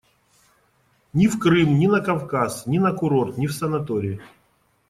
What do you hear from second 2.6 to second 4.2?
ни на курорт, ни в санаторий.